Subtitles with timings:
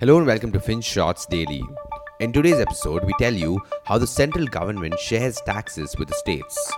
[0.00, 1.62] Hello and welcome to Finshots Daily.
[2.20, 6.72] In today's episode, we tell you how the central government shares taxes with the states.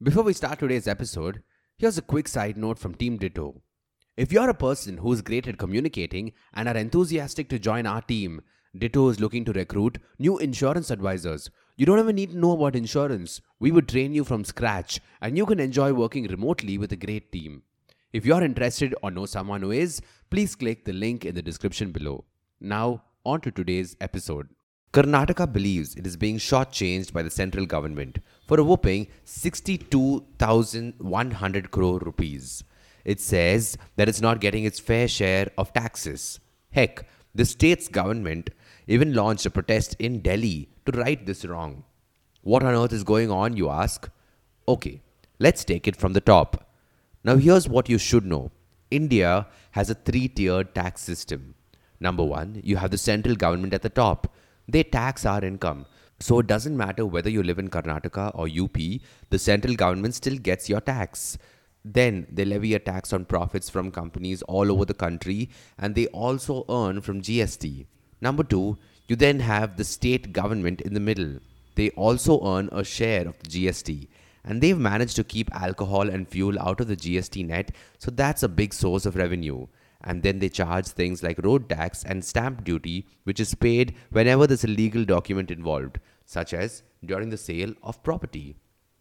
[0.00, 1.42] Before we start today's episode,
[1.78, 3.60] here's a quick side note from Team Ditto.
[4.16, 8.42] If you're a person who's great at communicating and are enthusiastic to join our team,
[8.78, 11.50] Ditto is looking to recruit new insurance advisors.
[11.76, 13.40] You don't even need to know about insurance.
[13.58, 17.32] We would train you from scratch and you can enjoy working remotely with a great
[17.32, 17.64] team.
[18.10, 20.00] If you're interested or know someone who is,
[20.30, 22.24] please click the link in the description below.
[22.58, 24.48] Now, on to today's episode.
[24.94, 31.98] Karnataka believes it is being shortchanged by the central government for a whopping 62,100 crore
[31.98, 32.64] rupees.
[33.04, 36.40] It says that it's not getting its fair share of taxes.
[36.70, 38.48] Heck, the state's government
[38.86, 41.84] even launched a protest in Delhi to right this wrong.
[42.40, 44.08] What on earth is going on, you ask?
[44.66, 45.02] Okay,
[45.38, 46.64] let's take it from the top.
[47.24, 48.50] Now, here's what you should know
[48.90, 51.54] India has a three tiered tax system.
[52.00, 54.32] Number one, you have the central government at the top,
[54.68, 55.86] they tax our income.
[56.20, 58.76] So it doesn't matter whether you live in Karnataka or UP,
[59.30, 61.38] the central government still gets your tax.
[61.84, 66.06] Then they levy a tax on profits from companies all over the country and they
[66.08, 67.86] also earn from GST.
[68.20, 71.38] Number two, you then have the state government in the middle.
[71.76, 74.08] They also earn a share of the GST
[74.44, 78.42] and they've managed to keep alcohol and fuel out of the GST net, so that's
[78.42, 79.66] a big source of revenue.
[80.00, 84.46] And then they charge things like road tax and stamp duty, which is paid whenever
[84.46, 88.56] there's a legal document involved, such as during the sale of property.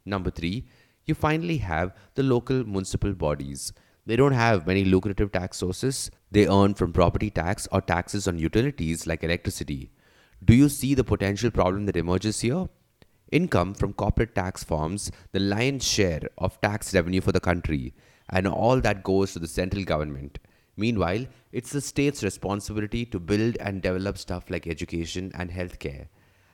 [0.06, 0.68] Number three,
[1.06, 3.74] you finally have the local municipal bodies.
[4.06, 6.10] They don't have many lucrative tax sources.
[6.32, 9.92] They earn from property tax or taxes on utilities like electricity.
[10.44, 12.70] Do you see the potential problem that emerges here?
[13.32, 17.94] Income from corporate tax forms the lion's share of tax revenue for the country,
[18.30, 20.40] and all that goes to the central government.
[20.78, 26.08] Meanwhile, it's the state's responsibility to build and develop stuff like education and healthcare.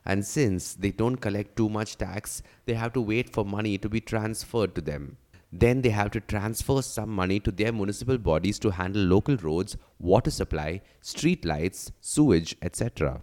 [0.05, 3.87] And since they don't collect too much tax, they have to wait for money to
[3.87, 5.17] be transferred to them.
[5.51, 9.77] Then they have to transfer some money to their municipal bodies to handle local roads,
[9.99, 13.21] water supply, street lights, sewage, etc.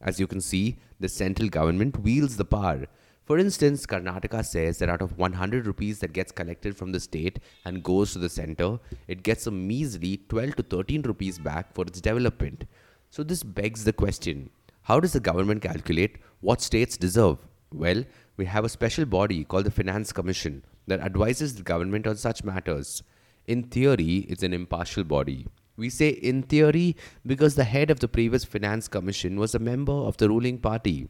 [0.00, 2.86] As you can see, the central government wields the power.
[3.24, 7.38] For instance, Karnataka says that out of 100 rupees that gets collected from the state
[7.64, 11.84] and goes to the center, it gets a measly 12 to 13 rupees back for
[11.84, 12.64] its development.
[13.10, 14.50] So this begs the question,
[14.82, 17.46] how does the government calculate what states deserve?
[17.72, 18.04] Well,
[18.36, 22.42] we have a special body called the Finance Commission that advises the government on such
[22.42, 23.02] matters.
[23.46, 25.46] In theory, it's an impartial body.
[25.80, 29.94] We say in theory because the head of the previous finance commission was a member
[29.94, 31.08] of the ruling party.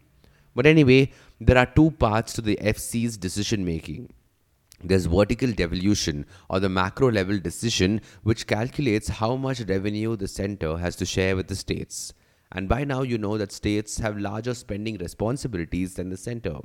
[0.54, 1.10] But anyway,
[1.40, 4.10] there are two parts to the FC's decision making.
[4.80, 10.76] There's vertical devolution or the macro level decision, which calculates how much revenue the center
[10.76, 12.14] has to share with the states.
[12.52, 16.60] And by now, you know that states have larger spending responsibilities than the center.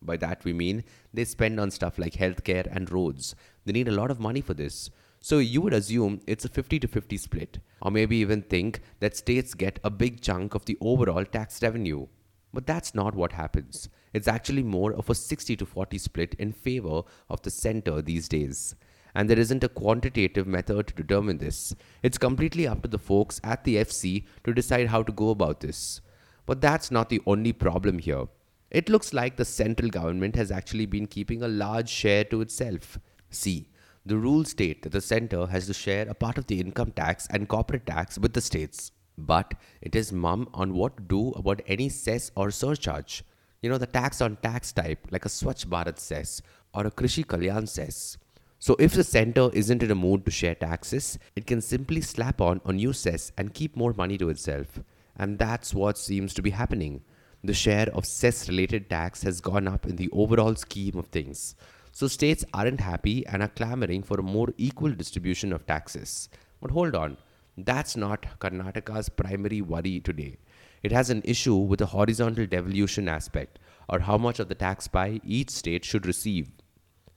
[0.00, 3.34] By that, we mean they spend on stuff like healthcare and roads.
[3.64, 4.90] They need a lot of money for this.
[5.28, 9.14] So you would assume it's a 50 to 50 split, or maybe even think that
[9.14, 12.06] states get a big chunk of the overall tax revenue.
[12.54, 13.90] But that's not what happens.
[14.14, 18.26] It's actually more of a 60 to 40 split in favor of the center these
[18.26, 18.74] days.
[19.14, 21.74] And there isn't a quantitative method to determine this.
[22.02, 25.60] It's completely up to the folks at the FC to decide how to go about
[25.60, 26.00] this.
[26.46, 28.28] But that's not the only problem here.
[28.70, 32.98] It looks like the central government has actually been keeping a large share to itself.
[33.28, 33.68] See,
[34.08, 37.26] the rules state that the center has to share a part of the income tax
[37.30, 38.90] and corporate tax with the states.
[39.18, 39.52] But
[39.82, 43.22] it is mum on what to do about any cess or surcharge.
[43.60, 46.40] You know, the tax on tax type, like a Swachh Bharat cess
[46.72, 48.16] or a Krishi Kalyan cess.
[48.58, 52.40] So if the center isn't in a mood to share taxes, it can simply slap
[52.40, 54.80] on a new cess and keep more money to itself.
[55.16, 57.02] And that's what seems to be happening.
[57.44, 61.54] The share of cess related tax has gone up in the overall scheme of things.
[61.98, 66.28] So states aren't happy and are clamoring for a more equal distribution of taxes.
[66.60, 67.16] But hold on,
[67.56, 70.36] that's not Karnataka's primary worry today.
[70.84, 73.58] It has an issue with the horizontal devolution aspect,
[73.88, 76.52] or how much of the tax pie each state should receive.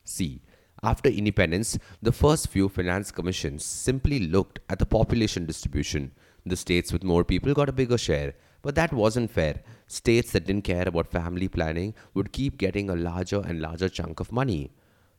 [0.02, 0.42] See,
[0.82, 6.10] after independence, the first few finance commissions simply looked at the population distribution.
[6.44, 9.60] The states with more people got a bigger share, but that wasn't fair.
[9.86, 14.20] States that didn't care about family planning would keep getting a larger and larger chunk
[14.20, 14.70] of money.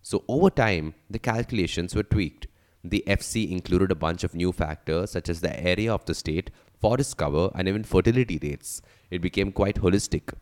[0.01, 2.47] So over time, the calculations were tweaked.
[2.83, 6.51] The FC included a bunch of new factors such as the area of the state,
[6.81, 8.81] forest cover, and even fertility rates.
[9.09, 10.33] It became quite holistic.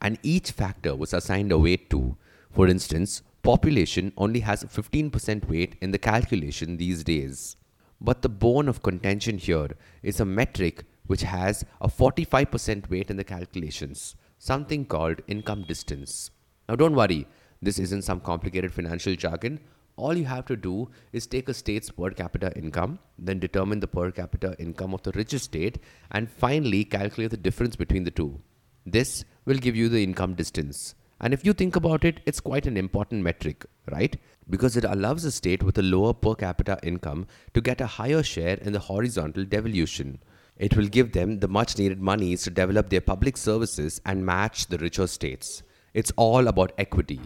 [0.00, 2.16] And each factor was assigned a weight to.
[2.52, 7.56] For instance, population only has 15% weight in the calculation these days.
[8.00, 9.70] But the bone of contention here
[10.02, 16.30] is a metric which has a 45% weight in the calculations, something called income distance.
[16.68, 17.26] Now, don't worry,
[17.60, 19.60] this isn't some complicated financial jargon.
[19.96, 23.86] All you have to do is take a state's per capita income, then determine the
[23.86, 25.78] per capita income of the richest state,
[26.10, 28.40] and finally calculate the difference between the two.
[28.84, 30.94] This will give you the income distance.
[31.20, 34.16] And if you think about it, it's quite an important metric, right?
[34.50, 38.22] Because it allows a state with a lower per capita income to get a higher
[38.22, 40.18] share in the horizontal devolution.
[40.56, 44.68] It will give them the much needed monies to develop their public services and match
[44.68, 45.62] the richer states.
[45.92, 47.20] It's all about equity.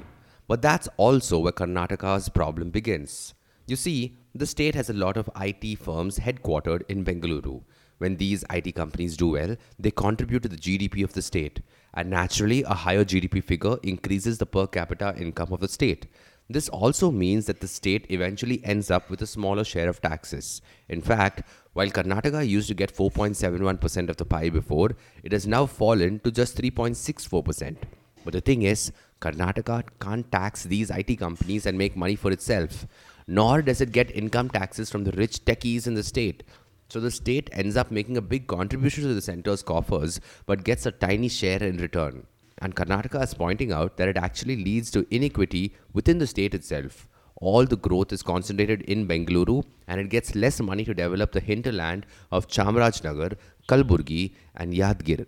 [0.46, 3.34] But that's also where Karnataka's problem begins.
[3.66, 7.62] You see, the state has a lot of IT firms headquartered in Bengaluru.
[7.98, 11.60] When these IT companies do well, they contribute to the GDP of the state.
[11.92, 16.06] And naturally, a higher GDP figure increases the per capita income of the state.
[16.50, 20.62] This also means that the state eventually ends up with a smaller share of taxes.
[20.88, 21.42] In fact,
[21.74, 26.30] while Karnataka used to get 4.71% of the pie before, it has now fallen to
[26.30, 27.76] just 3.64%.
[28.24, 32.86] But the thing is, Karnataka can't tax these IT companies and make money for itself,
[33.26, 36.44] nor does it get income taxes from the rich techies in the state.
[36.88, 40.86] So the state ends up making a big contribution to the center's coffers but gets
[40.86, 42.26] a tiny share in return.
[42.60, 47.08] And Karnataka is pointing out that it actually leads to inequity within the state itself.
[47.36, 51.40] All the growth is concentrated in Bengaluru and it gets less money to develop the
[51.40, 53.36] hinterland of Chamarajnagar,
[53.68, 55.26] Kalburgi, and Yadgir.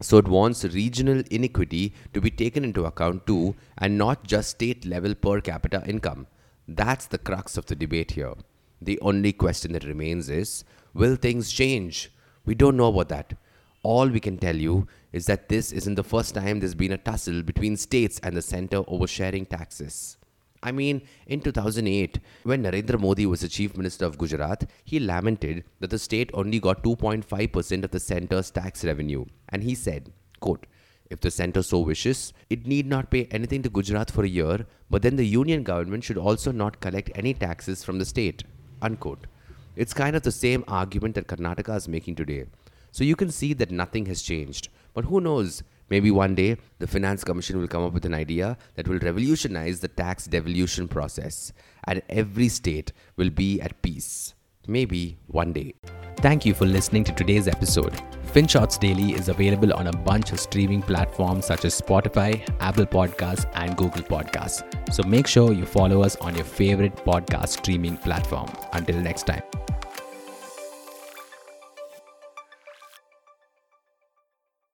[0.00, 4.86] So it wants regional inequity to be taken into account too and not just state
[4.86, 6.26] level per capita income.
[6.66, 8.32] That's the crux of the debate here.
[8.80, 12.10] The only question that remains is will things change?
[12.46, 13.34] We don't know about that.
[13.82, 16.98] All we can tell you is that this isn't the first time there's been a
[16.98, 20.18] tussle between states and the center over sharing taxes.
[20.62, 25.64] I mean, in 2008, when Narendra Modi was the chief minister of Gujarat, he lamented
[25.80, 29.24] that the state only got 2.5% of the center's tax revenue.
[29.48, 30.66] And he said, quote,
[31.08, 34.66] if the center so wishes, it need not pay anything to Gujarat for a year,
[34.90, 38.44] but then the union government should also not collect any taxes from the state.
[38.82, 39.26] Unquote.
[39.74, 42.44] It's kind of the same argument that Karnataka is making today.
[42.92, 44.68] So you can see that nothing has changed.
[44.94, 45.62] But who knows?
[45.88, 49.80] Maybe one day the Finance Commission will come up with an idea that will revolutionize
[49.80, 51.52] the tax devolution process
[51.84, 54.34] and every state will be at peace.
[54.68, 55.74] Maybe one day.
[56.18, 57.94] Thank you for listening to today's episode.
[58.32, 63.50] FinShots Daily is available on a bunch of streaming platforms such as Spotify, Apple Podcasts,
[63.54, 64.62] and Google Podcasts.
[64.92, 68.48] So make sure you follow us on your favorite podcast streaming platform.
[68.72, 69.42] Until next time.